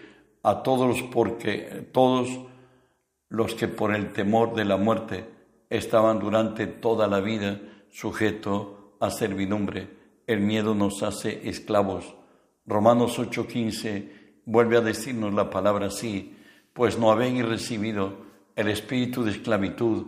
a 0.42 0.62
todos 0.62 1.02
porque 1.12 1.88
todos 1.92 2.28
los 3.28 3.54
que 3.54 3.68
por 3.68 3.94
el 3.94 4.12
temor 4.12 4.54
de 4.54 4.64
la 4.64 4.76
muerte 4.76 5.28
estaban 5.70 6.18
durante 6.18 6.66
toda 6.66 7.06
la 7.06 7.20
vida 7.20 7.60
sujetos 7.90 8.68
a 9.00 9.10
servidumbre. 9.10 9.88
El 10.26 10.40
miedo 10.40 10.74
nos 10.74 11.02
hace 11.02 11.48
esclavos. 11.48 12.14
Romanos 12.66 13.18
8:15 13.18 14.42
vuelve 14.44 14.76
a 14.76 14.80
decirnos 14.80 15.34
la 15.34 15.50
palabra 15.50 15.86
así, 15.86 16.36
pues 16.72 16.98
no 16.98 17.10
habéis 17.10 17.44
recibido 17.44 18.26
el 18.56 18.68
espíritu 18.68 19.24
de 19.24 19.32
esclavitud 19.32 20.06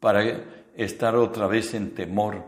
para 0.00 0.22
estar 0.76 1.14
otra 1.14 1.46
vez 1.46 1.74
en 1.74 1.94
temor, 1.94 2.44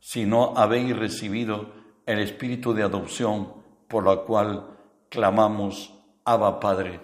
sino 0.00 0.56
habéis 0.56 0.96
recibido 0.96 1.70
el 2.06 2.18
espíritu 2.20 2.72
de 2.72 2.82
adopción 2.82 3.52
por 3.88 4.04
la 4.04 4.16
cual 4.22 4.75
clamamos, 5.08 5.92
Abba 6.24 6.60
Padre. 6.60 7.00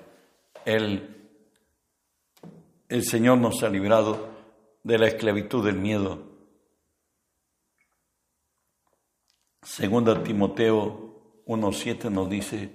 El, 0.65 1.09
Señor 3.03 3.39
nos 3.39 3.63
ha 3.63 3.69
librado 3.69 4.29
de 4.83 4.99
la 4.99 5.07
esclavitud 5.07 5.65
del 5.65 5.77
miedo. 5.77 6.31
Segunda 9.63 10.23
Timoteo 10.23 11.43
1.7 11.47 12.11
nos 12.11 12.29
dice, 12.29 12.71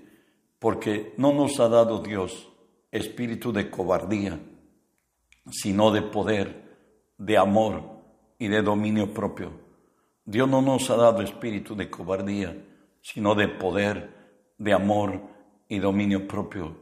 porque 0.59 1.13
no 1.17 1.33
nos 1.33 1.59
ha 1.59 1.67
dado 1.67 1.99
Dios 1.99 2.49
espíritu 2.91 3.51
de 3.51 3.69
cobardía, 3.69 4.39
sino 5.51 5.91
de 5.91 6.01
poder, 6.01 6.77
de 7.17 7.37
amor 7.37 7.83
y 8.39 8.47
de 8.47 8.61
dominio 8.61 9.13
propio. 9.13 9.51
Dios 10.25 10.47
no 10.49 10.61
nos 10.61 10.89
ha 10.89 10.95
dado 10.95 11.21
espíritu 11.21 11.75
de 11.75 11.89
cobardía, 11.89 12.55
sino 13.01 13.35
de 13.35 13.47
poder, 13.47 14.16
de 14.57 14.73
amor 14.73 15.21
y 15.67 15.79
dominio 15.79 16.27
propio. 16.27 16.75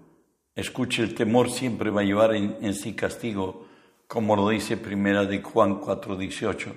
Escuche, 0.55 1.03
el 1.03 1.15
temor 1.15 1.49
siempre 1.49 1.89
va 1.89 2.01
a 2.01 2.05
llevar 2.05 2.33
en, 2.35 2.73
sí 2.73 2.93
castigo, 2.95 3.67
como 4.07 4.35
lo 4.35 4.49
dice 4.49 4.77
primera 4.77 5.25
de 5.25 5.41
Juan 5.41 5.81
4:18. 5.81 6.73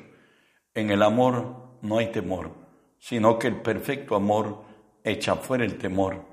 En 0.75 0.91
el 0.91 1.03
amor 1.03 1.79
no 1.83 1.99
hay 1.99 2.11
temor, 2.11 2.51
sino 2.99 3.39
que 3.39 3.49
el 3.49 3.61
perfecto 3.61 4.17
amor 4.17 4.65
echa 5.05 5.37
fuera 5.37 5.65
el 5.65 5.79
temor, 5.79 6.25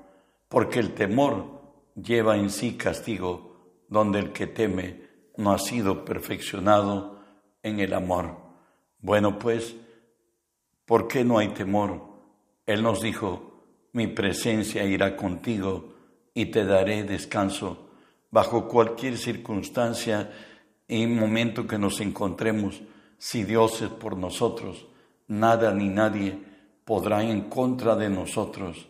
porque 0.48 0.80
el 0.80 0.92
temor 0.92 1.60
lleva 1.94 2.36
en 2.36 2.50
sí 2.50 2.76
castigo, 2.76 3.84
donde 3.88 4.18
el 4.18 4.32
que 4.32 4.46
teme 4.46 5.06
no 5.36 5.52
ha 5.52 5.58
sido 5.58 6.04
perfeccionado 6.04 7.20
en 7.62 7.80
el 7.80 7.94
amor. 7.94 8.36
Bueno, 8.98 9.38
pues, 9.38 9.76
¿por 10.84 11.06
qué 11.06 11.24
no 11.24 11.38
hay 11.38 11.48
temor? 11.48 12.02
Él 12.66 12.82
nos 12.82 13.00
dijo, 13.00 13.45
mi 13.96 14.08
presencia 14.08 14.84
irá 14.84 15.16
contigo 15.16 15.94
y 16.34 16.46
te 16.46 16.66
daré 16.66 17.04
descanso 17.04 17.88
bajo 18.30 18.68
cualquier 18.68 19.16
circunstancia 19.16 20.30
y 20.86 21.06
momento 21.06 21.66
que 21.66 21.78
nos 21.78 22.00
encontremos. 22.00 22.82
Si 23.16 23.44
Dios 23.44 23.80
es 23.80 23.88
por 23.88 24.18
nosotros, 24.18 24.86
nada 25.28 25.72
ni 25.72 25.88
nadie 25.88 26.38
podrá 26.84 27.22
en 27.22 27.48
contra 27.48 27.96
de 27.96 28.10
nosotros. 28.10 28.86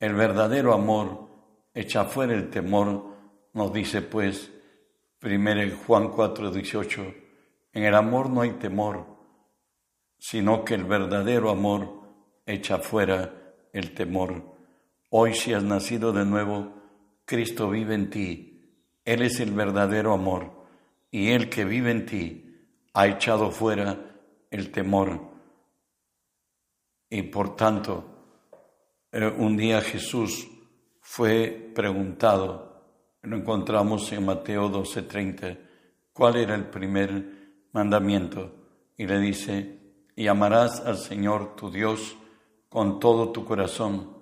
El 0.00 0.14
verdadero 0.14 0.72
amor 0.72 1.28
echa 1.74 2.06
fuera 2.06 2.32
el 2.32 2.48
temor, 2.48 3.04
nos 3.52 3.74
dice 3.74 4.00
pues 4.00 4.50
1 5.22 5.76
Juan 5.86 6.08
4, 6.08 6.50
18. 6.50 7.14
En 7.74 7.82
el 7.82 7.94
amor 7.94 8.30
no 8.30 8.40
hay 8.40 8.52
temor, 8.52 9.04
sino 10.18 10.64
que 10.64 10.76
el 10.76 10.84
verdadero 10.84 11.50
amor 11.50 12.00
echa 12.46 12.78
fuera 12.78 13.43
el 13.74 13.92
temor. 13.92 14.56
Hoy 15.10 15.34
si 15.34 15.52
has 15.52 15.62
nacido 15.62 16.12
de 16.12 16.24
nuevo, 16.24 16.72
Cristo 17.26 17.68
vive 17.68 17.94
en 17.94 18.08
ti. 18.08 18.72
Él 19.04 19.20
es 19.20 19.40
el 19.40 19.52
verdadero 19.52 20.14
amor 20.14 20.64
y 21.10 21.30
el 21.30 21.50
que 21.50 21.66
vive 21.66 21.90
en 21.90 22.06
ti 22.06 22.56
ha 22.94 23.06
echado 23.06 23.50
fuera 23.50 24.16
el 24.50 24.70
temor. 24.70 25.20
Y 27.10 27.22
por 27.22 27.54
tanto, 27.54 28.04
eh, 29.12 29.26
un 29.26 29.56
día 29.56 29.80
Jesús 29.80 30.48
fue 31.00 31.70
preguntado, 31.74 32.82
lo 33.22 33.36
encontramos 33.36 34.10
en 34.12 34.24
Mateo 34.24 34.68
12:30, 34.68 35.58
¿cuál 36.12 36.36
era 36.36 36.54
el 36.54 36.66
primer 36.66 37.66
mandamiento? 37.72 38.54
Y 38.96 39.06
le 39.06 39.18
dice, 39.18 39.78
y 40.16 40.28
amarás 40.28 40.80
al 40.80 40.96
Señor 40.96 41.56
tu 41.56 41.70
Dios 41.70 42.16
con 42.74 42.98
todo 42.98 43.30
tu 43.30 43.44
corazón 43.44 44.16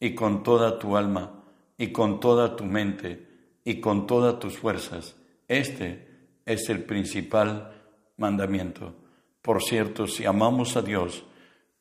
y 0.00 0.14
con 0.14 0.42
toda 0.42 0.78
tu 0.78 0.96
alma 0.96 1.44
y 1.76 1.88
con 1.88 2.20
toda 2.20 2.56
tu 2.56 2.64
mente 2.64 3.60
y 3.64 3.82
con 3.82 4.06
todas 4.06 4.38
tus 4.38 4.56
fuerzas. 4.56 5.14
Este 5.46 6.30
es 6.46 6.70
el 6.70 6.84
principal 6.84 7.70
mandamiento. 8.16 8.94
Por 9.42 9.62
cierto, 9.62 10.06
si 10.06 10.24
amamos 10.24 10.74
a 10.74 10.80
Dios 10.80 11.22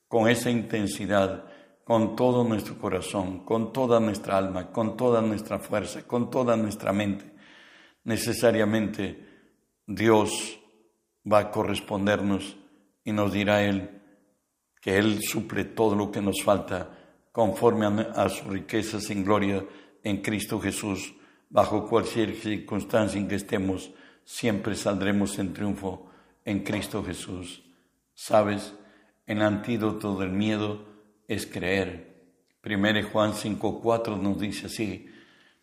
con 0.10 0.28
esa 0.28 0.50
intensidad, 0.50 1.46
con 1.86 2.18
todo 2.18 2.44
nuestro 2.44 2.78
corazón, 2.78 3.46
con 3.46 3.72
toda 3.72 4.02
nuestra 4.02 4.38
alma, 4.38 4.74
con 4.74 4.98
toda 4.98 5.22
nuestra 5.22 5.60
fuerza, 5.60 6.06
con 6.06 6.30
toda 6.30 6.58
nuestra 6.58 6.92
mente. 6.92 7.24
Necesariamente 8.04 9.26
Dios 9.86 10.60
va 11.26 11.40
a 11.40 11.52
correspondernos 11.52 12.58
y 13.06 13.14
nos 13.14 13.32
dirá 13.32 13.64
Él 13.64 13.97
que 14.88 14.98
Él 14.98 15.22
suple 15.22 15.66
todo 15.66 15.98
lo 15.98 16.10
que 16.10 16.22
nos 16.22 16.42
falta 16.42 16.90
conforme 17.34 17.88
a, 17.88 18.30
sus 18.30 18.48
riquezas 18.48 19.10
en 19.10 19.26
gloria 19.26 19.62
en 20.02 20.22
Cristo 20.22 20.62
Jesús, 20.62 21.14
bajo 21.50 21.90
cualquier 21.90 22.34
circunstancia 22.36 23.20
en 23.20 23.28
que 23.28 23.36
estemos, 23.36 23.92
siempre 24.24 24.76
saldremos 24.76 25.38
en 25.40 25.52
triunfo 25.52 26.10
en 26.46 26.64
Cristo 26.64 27.04
Jesús. 27.04 27.66
¿Sabes? 28.14 28.76
El 29.26 29.42
antídoto 29.42 30.16
del 30.16 30.32
miedo 30.32 30.86
es 31.28 31.46
creer. 31.48 32.24
Primero 32.62 33.06
Juan 33.10 33.34
5.4 33.34 34.18
nos 34.18 34.40
dice 34.40 34.68
así, 34.68 35.08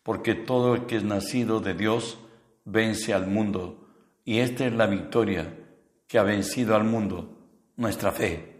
porque 0.03 0.35
todo 0.35 0.75
el 0.75 0.85
que 0.85 0.97
es 0.97 1.03
nacido 1.03 1.61
de 1.61 1.73
Dios 1.73 2.19
vence 2.63 3.11
al 3.11 3.25
mundo, 3.25 3.87
y 4.23 4.37
esta 4.37 4.67
es 4.67 4.73
la 4.73 4.85
victoria 4.85 5.51
que 6.07 6.19
ha 6.19 6.23
vencido 6.23 6.75
al 6.75 6.83
mundo, 6.83 7.39
nuestra 7.75 8.11
fe. 8.11 8.54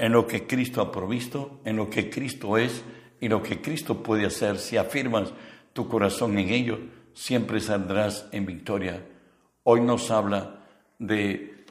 En 0.00 0.12
lo 0.12 0.26
que 0.26 0.46
Cristo 0.46 0.80
ha 0.80 0.90
provisto, 0.90 1.60
en 1.62 1.76
lo 1.76 1.90
que 1.90 2.08
Cristo 2.08 2.56
es 2.56 2.82
y 3.20 3.28
lo 3.28 3.42
que 3.42 3.60
Cristo 3.60 4.02
puede 4.02 4.24
hacer, 4.24 4.56
si 4.56 4.78
afirmas 4.78 5.30
tu 5.74 5.88
corazón 5.88 6.38
en 6.38 6.48
ello, 6.48 6.78
siempre 7.12 7.60
saldrás 7.60 8.26
en 8.32 8.46
victoria. 8.46 9.06
Hoy 9.62 9.82
nos 9.82 10.10
habla 10.10 10.64
de 10.98 11.66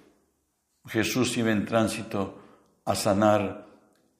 Jesús 0.86 1.36
iba 1.40 1.52
en 1.52 1.66
tránsito 1.66 2.40
a 2.86 2.94
sanar 2.94 3.66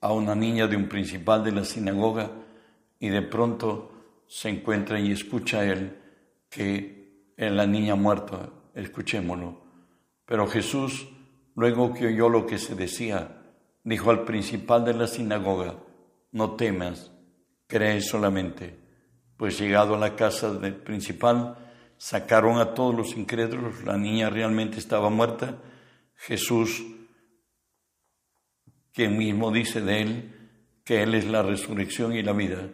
a 0.02 0.12
una 0.12 0.34
niña 0.34 0.66
de 0.66 0.76
un 0.76 0.90
principal 0.90 1.44
de 1.44 1.52
la 1.52 1.64
sinagoga 1.64 2.32
y 3.00 3.10
de 3.10 3.22
pronto 3.22 3.92
se 4.26 4.50
encuentra 4.50 5.00
y 5.00 5.12
escucha 5.12 5.60
a 5.60 5.66
él 5.66 6.00
que 6.50 7.34
es 7.38 7.52
la 7.52 7.68
niña 7.68 7.94
muerta, 7.94 8.50
escuchémoslo. 8.74 9.62
Pero 10.26 10.48
Jesús, 10.48 11.08
luego 11.54 11.94
que 11.94 12.08
oyó 12.08 12.28
lo 12.28 12.48
que 12.48 12.58
se 12.58 12.74
decía, 12.74 13.36
dijo 13.84 14.12
al 14.12 14.24
principal 14.24 14.86
de 14.86 14.94
la 14.94 15.08
sinagoga, 15.08 15.76
no 16.32 16.56
temas, 16.56 17.12
cree 17.68 18.02
solamente. 18.02 18.78
Pues 19.38 19.60
llegado 19.60 19.96
a 19.96 20.00
la 20.00 20.16
casa 20.16 20.54
del 20.54 20.76
principal, 20.76 21.56
sacaron 21.98 22.60
a 22.60 22.74
todos 22.74 22.96
los 22.96 23.16
incrédulos, 23.16 23.84
la 23.84 23.98
niña 23.98 24.30
realmente 24.30 24.80
estaba 24.80 25.10
muerta, 25.10 25.58
Jesús 26.16 26.84
quien 29.00 29.18
mismo 29.18 29.52
dice 29.52 29.82
de 29.82 30.02
él 30.02 30.40
que 30.84 31.04
él 31.04 31.16
es 31.16 31.26
la 31.26 31.44
resurrección 31.44 32.14
y 32.14 32.24
la 32.24 32.34
vida. 32.34 32.70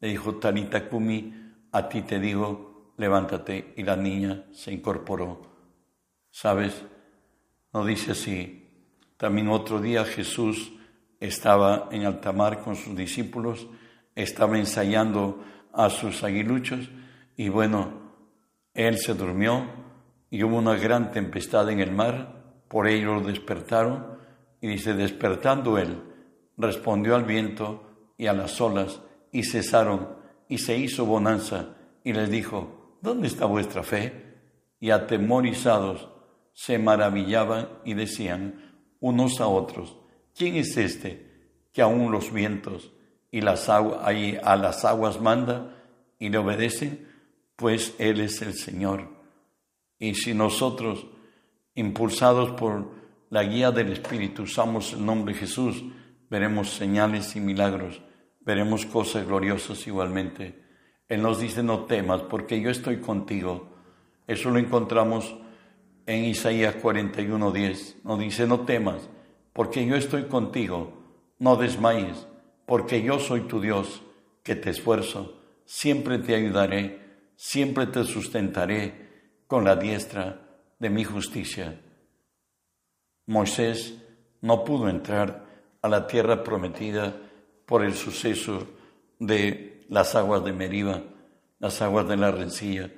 Le 0.00 0.08
dijo, 0.08 0.36
Tanita 0.36 0.88
Kumi, 0.88 1.32
a 1.70 1.88
ti 1.88 2.02
te 2.02 2.18
digo, 2.18 2.94
levántate. 2.96 3.74
Y 3.76 3.82
la 3.82 3.94
niña 3.94 4.46
se 4.52 4.72
incorporó. 4.72 5.42
¿Sabes? 6.30 6.82
No 7.72 7.84
dice 7.84 8.12
así. 8.12 8.67
También 9.18 9.48
otro 9.48 9.80
día 9.80 10.04
Jesús 10.04 10.72
estaba 11.18 11.88
en 11.90 12.06
alta 12.06 12.32
mar 12.32 12.62
con 12.62 12.76
sus 12.76 12.96
discípulos, 12.96 13.66
estaba 14.14 14.56
ensayando 14.58 15.44
a 15.72 15.90
sus 15.90 16.22
aguiluchos 16.22 16.88
y 17.36 17.48
bueno, 17.48 17.92
él 18.74 18.96
se 18.98 19.14
durmió 19.14 19.64
y 20.30 20.44
hubo 20.44 20.56
una 20.56 20.76
gran 20.76 21.10
tempestad 21.10 21.68
en 21.68 21.80
el 21.80 21.90
mar, 21.90 22.62
por 22.68 22.86
ello 22.86 23.14
lo 23.14 23.20
despertaron 23.22 24.18
y 24.60 24.68
dice, 24.68 24.94
despertando 24.94 25.78
él, 25.78 26.00
respondió 26.56 27.16
al 27.16 27.24
viento 27.24 28.12
y 28.16 28.28
a 28.28 28.32
las 28.32 28.60
olas, 28.60 29.00
y 29.32 29.44
cesaron, 29.44 30.16
y 30.48 30.58
se 30.58 30.76
hizo 30.76 31.06
bonanza, 31.06 31.76
y 32.02 32.12
les 32.12 32.30
dijo, 32.30 32.98
¿dónde 33.00 33.28
está 33.28 33.46
vuestra 33.46 33.82
fe? 33.82 34.36
Y 34.80 34.90
atemorizados 34.90 36.08
se 36.52 36.78
maravillaban 36.78 37.68
y 37.84 37.94
decían 37.94 38.68
unos 39.00 39.40
a 39.40 39.46
otros, 39.46 39.96
¿quién 40.36 40.56
es 40.56 40.76
este 40.76 41.26
que 41.72 41.82
aún 41.82 42.10
los 42.10 42.32
vientos 42.32 42.92
y 43.30 43.40
las 43.40 43.68
aguas, 43.68 44.00
a 44.04 44.56
las 44.56 44.84
aguas 44.84 45.20
manda 45.20 45.76
y 46.18 46.28
le 46.28 46.38
obedecen? 46.38 47.06
Pues 47.56 47.94
Él 47.98 48.20
es 48.20 48.42
el 48.42 48.54
Señor. 48.54 49.08
Y 49.98 50.14
si 50.14 50.34
nosotros, 50.34 51.06
impulsados 51.74 52.50
por 52.52 52.90
la 53.30 53.42
guía 53.42 53.70
del 53.70 53.92
Espíritu, 53.92 54.42
usamos 54.42 54.92
el 54.92 55.04
nombre 55.04 55.34
de 55.34 55.40
Jesús, 55.40 55.82
veremos 56.30 56.70
señales 56.70 57.34
y 57.36 57.40
milagros, 57.40 58.00
veremos 58.40 58.86
cosas 58.86 59.26
gloriosas 59.26 59.86
igualmente. 59.86 60.62
Él 61.08 61.22
nos 61.22 61.40
dice, 61.40 61.62
no 61.62 61.84
temas, 61.84 62.22
porque 62.22 62.60
yo 62.60 62.70
estoy 62.70 62.98
contigo. 62.98 63.70
Eso 64.26 64.50
lo 64.50 64.58
encontramos 64.58 65.34
en 66.08 66.24
Isaías 66.24 66.74
41:10. 66.76 67.96
Nos 68.02 68.18
dice, 68.18 68.46
no 68.46 68.60
temas, 68.60 69.08
porque 69.52 69.86
yo 69.86 69.94
estoy 69.94 70.24
contigo. 70.24 70.94
No 71.38 71.56
desmayes, 71.56 72.26
porque 72.66 73.02
yo 73.02 73.20
soy 73.20 73.42
tu 73.42 73.60
Dios, 73.60 74.02
que 74.42 74.56
te 74.56 74.70
esfuerzo. 74.70 75.38
Siempre 75.66 76.18
te 76.18 76.34
ayudaré, 76.34 76.98
siempre 77.36 77.86
te 77.86 78.04
sustentaré 78.04 79.08
con 79.46 79.64
la 79.64 79.76
diestra 79.76 80.40
de 80.78 80.88
mi 80.88 81.04
justicia. 81.04 81.78
Moisés 83.26 84.02
no 84.40 84.64
pudo 84.64 84.88
entrar 84.88 85.44
a 85.82 85.88
la 85.88 86.06
tierra 86.06 86.42
prometida 86.42 87.14
por 87.66 87.84
el 87.84 87.92
suceso 87.94 88.66
de 89.18 89.84
las 89.90 90.14
aguas 90.14 90.42
de 90.42 90.54
Meriba, 90.54 91.02
las 91.58 91.82
aguas 91.82 92.08
de 92.08 92.16
la 92.16 92.30
rencilla, 92.30 92.90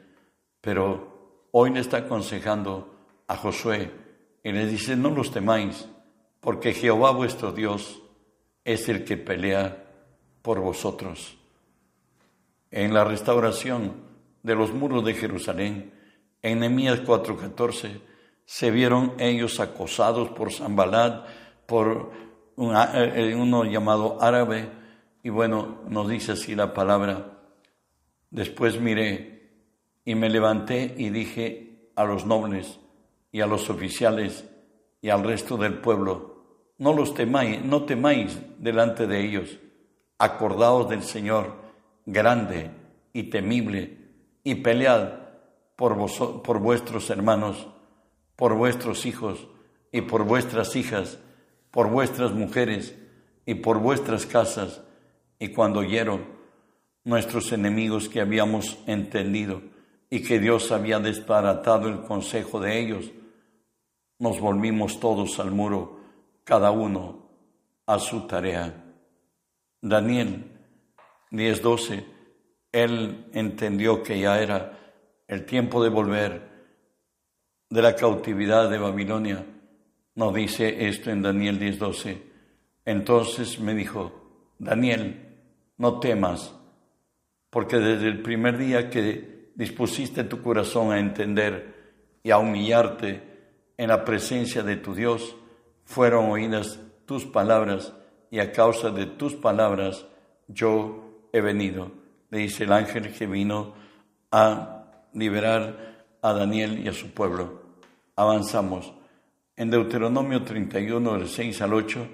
pero 0.61 1.49
hoy 1.51 1.71
le 1.71 1.81
está 1.81 1.99
aconsejando 1.99 3.00
a 3.31 3.37
Josué 3.37 3.93
y 4.43 4.51
le 4.51 4.67
dice, 4.67 4.97
no 4.97 5.11
los 5.11 5.31
temáis, 5.31 5.89
porque 6.41 6.73
Jehová 6.73 7.13
vuestro 7.13 7.53
Dios 7.53 8.03
es 8.65 8.89
el 8.89 9.05
que 9.05 9.17
pelea 9.17 9.85
por 10.43 10.59
vosotros. 10.59 11.37
En 12.73 12.93
la 12.93 13.05
restauración 13.05 13.95
de 14.43 14.57
los 14.57 14.73
muros 14.73 15.05
de 15.05 15.15
Jerusalén, 15.15 15.93
en 16.43 16.59
Nehemías 16.59 17.05
4:14, 17.05 18.01
se 18.45 18.71
vieron 18.73 19.15
ellos 19.19 19.61
acosados 19.61 20.31
por 20.31 20.53
Zambalat, 20.53 21.25
por 21.67 22.11
eh, 22.59 23.35
uno 23.37 23.65
llamado 23.65 24.21
árabe, 24.21 24.71
y 25.23 25.29
bueno, 25.29 25.83
nos 25.89 26.09
dice 26.09 26.33
así 26.33 26.57
la 26.57 26.75
palabra. 26.75 27.39
Después 28.31 28.81
miré 28.81 29.53
y 30.05 30.17
me 30.17 30.29
levanté 30.29 30.97
y 30.99 31.11
dije 31.11 31.93
a 31.95 32.03
los 32.03 32.27
nobles 32.27 32.81
y 33.33 33.41
a 33.41 33.47
los 33.47 33.71
oficiales 33.71 34.45
y 35.01 35.11
al 35.11 35.25
resto 35.25 35.57
del 35.57 35.75
pueblo, 35.75 36.45
no 36.79 36.93
los 36.93 37.15
temáis, 37.15 37.65
no 37.65 37.85
temáis 37.85 38.39
delante 38.59 39.07
de 39.07 39.25
ellos, 39.25 39.59
acordaos 40.19 40.89
del 40.89 41.03
Señor 41.03 41.55
grande 42.07 42.71
y 43.13 43.25
temible 43.25 43.99
y 44.43 44.57
pelead 44.57 45.13
por, 45.77 45.97
por 46.43 46.59
vuestros 46.59 47.11
hermanos 47.11 47.67
por 48.41 48.55
vuestros 48.55 49.05
hijos 49.05 49.49
y 49.93 50.01
por 50.01 50.25
vuestras 50.25 50.75
hijas, 50.75 51.19
por 51.71 51.91
vuestras 51.91 52.33
mujeres 52.33 52.95
y 53.45 53.57
por 53.57 53.81
vuestras 53.81 54.25
casas. 54.25 54.81
Y 55.39 55.49
cuando 55.49 55.81
oyeron 55.81 56.25
nuestros 57.05 57.53
enemigos 57.53 58.09
que 58.09 58.23
habíamos 58.23 58.79
entendido 58.87 59.61
y 60.09 60.23
que 60.23 60.39
Dios 60.39 60.73
había 60.73 61.01
desbaratado 61.01 61.91
el 61.91 62.01
consejo 62.01 62.61
de 62.61 62.81
ellos, 62.81 63.11
nos 64.21 64.39
volvimos 64.39 65.01
todos 65.01 65.41
al 65.41 65.51
muro, 65.51 65.99
cada 66.45 66.71
uno 66.71 67.27
a 67.87 67.99
su 67.99 68.27
tarea. 68.27 68.73
Daniel 69.81 70.45
10:12, 71.31 72.05
él 72.71 73.27
entendió 73.33 74.03
que 74.03 74.21
ya 74.21 74.41
era 74.41 74.79
el 75.27 75.45
tiempo 75.47 75.83
de 75.83 75.89
volver 75.89 76.49
de 77.71 77.83
la 77.83 77.97
cautividad 77.97 78.71
de 78.71 78.79
Babilonia. 78.79 79.45
Nos 80.15 80.35
dice 80.35 80.87
esto 80.87 81.11
en 81.11 81.23
Daniel 81.23 81.59
10:12. 81.59 82.23
Entonces 82.85 83.59
me 83.59 83.75
dijo, 83.75 84.55
Daniel, 84.59 85.29
no 85.79 85.99
temas, 85.99 86.55
porque 87.49 87.79
desde 87.79 88.09
el 88.09 88.21
primer 88.21 88.59
día 88.59 88.91
que 88.91 89.53
dispusiste 89.55 90.25
tu 90.25 90.43
corazón 90.43 90.93
a 90.93 90.99
entender 90.99 92.19
y 92.23 92.31
a 92.31 92.39
humillarte 92.39 93.30
en 93.81 93.89
la 93.89 94.05
presencia 94.05 94.63
de 94.63 94.77
tu 94.77 94.95
Dios, 94.95 95.35
fueron 95.87 96.27
oídas 96.27 96.79
tus 97.07 97.25
palabras 97.25 97.95
y 98.31 98.39
a 98.39 98.53
causa 98.53 98.91
de 98.91 99.07
tus 99.07 99.35
palabras 99.37 100.05
yo 100.49 101.29
he 101.33 101.41
venido. 101.41 101.91
Le 102.29 102.41
dice 102.41 102.65
el 102.65 102.75
ángel 102.75 103.11
que 103.11 103.27
vino 103.27 103.73
a 104.31 104.85
liberar 105.15 106.05
a 106.21 106.35
Daniel 106.35 106.79
y 106.85 106.89
a 106.89 106.93
su 106.93 107.13
pueblo. 107.13 107.63
Avanzamos. 108.17 108.93
En 109.57 109.71
Deuteronomio 109.71 110.45
31, 110.45 111.17
del 111.17 111.29
6 111.29 111.63
al 111.63 111.73
8, 111.73 112.07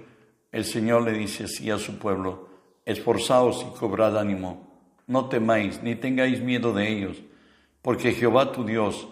el 0.52 0.64
Señor 0.64 1.02
le 1.02 1.14
dice 1.14 1.44
así 1.46 1.68
a 1.72 1.78
su 1.78 1.98
pueblo, 1.98 2.48
esforzaos 2.84 3.66
y 3.68 3.76
cobrad 3.76 4.16
ánimo, 4.16 4.94
no 5.08 5.28
temáis 5.28 5.82
ni 5.82 5.96
tengáis 5.96 6.40
miedo 6.40 6.72
de 6.72 6.88
ellos, 6.88 7.16
porque 7.82 8.12
Jehová 8.12 8.52
tu 8.52 8.64
Dios 8.64 9.08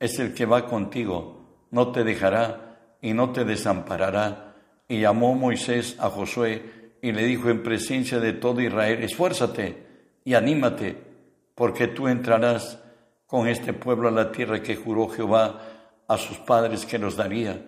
es 0.00 0.18
el 0.18 0.34
que 0.34 0.46
va 0.46 0.66
contigo, 0.66 1.41
no 1.72 1.90
te 1.90 2.04
dejará 2.04 2.78
y 3.00 3.12
no 3.12 3.32
te 3.32 3.44
desamparará. 3.44 4.54
Y 4.86 5.00
llamó 5.00 5.34
Moisés 5.34 5.96
a 5.98 6.08
Josué 6.08 6.92
y 7.02 7.10
le 7.10 7.24
dijo 7.24 7.50
en 7.50 7.64
presencia 7.64 8.20
de 8.20 8.34
todo 8.34 8.60
Israel, 8.60 9.02
esfuérzate 9.02 9.82
y 10.24 10.34
anímate, 10.34 10.96
porque 11.56 11.88
tú 11.88 12.06
entrarás 12.06 12.78
con 13.26 13.48
este 13.48 13.72
pueblo 13.72 14.08
a 14.08 14.12
la 14.12 14.30
tierra 14.30 14.62
que 14.62 14.76
juró 14.76 15.08
Jehová 15.08 15.60
a 16.06 16.18
sus 16.18 16.38
padres 16.38 16.86
que 16.86 16.98
los 16.98 17.16
daría, 17.16 17.64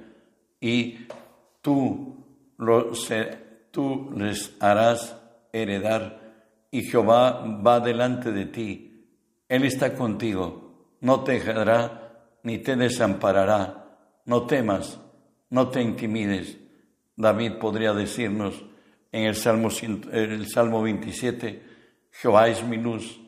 y 0.61 1.07
tú, 1.61 2.17
tú 3.71 4.13
les 4.17 4.55
harás 4.61 5.17
heredar, 5.53 6.21
y 6.71 6.83
Jehová 6.83 7.45
va 7.67 7.81
delante 7.81 8.31
de 8.31 8.47
ti, 8.47 9.07
Él 9.49 9.65
está 9.65 9.95
contigo, 9.95 10.97
no 11.01 11.25
te 11.25 11.33
dejará 11.33 12.29
ni 12.43 12.59
te 12.59 12.77
desamparará, 12.77 13.84
no 14.25 14.47
temas, 14.47 15.01
no 15.51 15.69
te 15.69 15.83
intimides. 15.83 16.57
David 17.17 17.53
podría 17.61 17.93
decirnos 17.93 18.65
en 19.13 19.25
el 19.25 19.37
Salmo, 19.37 19.69
el 20.13 20.49
Salmo 20.49 20.83
27, 20.83 21.63
Jehová 22.11 22.49
es 22.49 22.65
mi 22.65 22.77
luz 22.77 23.21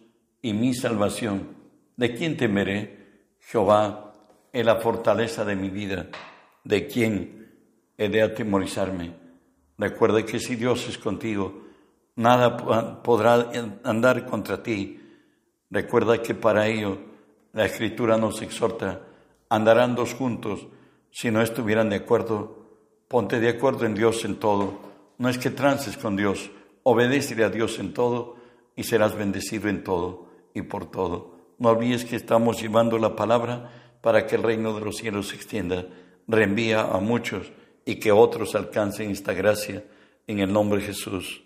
y 0.43 0.53
mi 0.53 0.75
salvación. 0.75 1.57
¿De 1.97 2.15
quién 2.15 2.37
temeré? 2.37 2.97
Jehová 3.41 4.13
es 4.53 4.65
la 4.65 4.77
fortaleza 4.77 5.45
de 5.45 5.57
mi 5.57 5.71
vida. 5.71 6.09
¿De 6.65 6.87
quién 6.87 7.53
he 7.97 8.09
de 8.09 8.23
atemorizarme? 8.23 9.13
Recuerda 9.79 10.25
que 10.25 10.41
si 10.41 10.57
Dios 10.57 10.89
es 10.89 10.99
contigo, 10.99 11.63
nada 12.17 12.57
podrá 13.03 13.51
andar 13.85 14.27
contra 14.27 14.63
ti. 14.63 15.01
Recuerda 15.71 16.23
que 16.23 16.35
para 16.35 16.67
ello 16.67 16.99
la 17.53 17.67
Escritura 17.67 18.17
nos 18.17 18.43
exhorta, 18.43 19.03
andarán 19.49 19.95
dos 19.95 20.15
juntos 20.15 20.67
si 21.17 21.31
no 21.31 21.41
estuvieran 21.41 21.89
de 21.89 21.97
acuerdo. 21.97 22.59
Ponte 23.09 23.41
de 23.41 23.49
acuerdo 23.49 23.87
en 23.87 23.95
Dios 23.95 24.27
en 24.27 24.37
todo. 24.37 24.79
No 25.17 25.31
es 25.31 25.39
que 25.39 25.49
trances 25.49 25.97
con 25.97 26.15
Dios, 26.15 26.51
obedece 26.83 27.43
a 27.43 27.49
Dios 27.49 27.79
en 27.79 27.95
todo 27.95 28.37
y 28.77 28.85
serás 28.85 29.17
bendecido 29.17 29.71
en 29.71 29.83
todo 29.83 30.29
y 30.53 30.61
por 30.61 30.91
todo. 30.91 31.39
No 31.59 31.71
olvides 31.71 32.05
que 32.05 32.17
estamos 32.17 32.61
llevando 32.61 32.99
la 32.99 33.17
palabra 33.17 33.97
para 34.03 34.27
que 34.27 34.37
el 34.37 34.43
reino 34.43 34.75
de 34.75 34.85
los 34.85 34.99
cielos 34.99 35.29
se 35.29 35.37
extienda. 35.37 35.87
Reenvía 36.29 36.83
a 36.83 37.01
muchos 37.01 37.51
y 37.87 37.95
que 37.95 38.13
otros 38.13 38.55
alcancen 38.55 39.11
esta 39.11 39.33
gracia 39.33 39.85
en 40.27 40.41
el 40.41 40.53
nombre 40.53 40.81
de 40.81 40.89
Jesús. 40.89 41.46